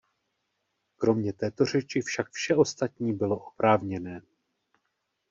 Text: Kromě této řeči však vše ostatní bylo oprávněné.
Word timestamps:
Kromě 0.95 1.33
této 1.33 1.65
řeči 1.65 2.01
však 2.01 2.31
vše 2.31 2.55
ostatní 2.55 3.13
bylo 3.13 3.39
oprávněné. 3.39 4.21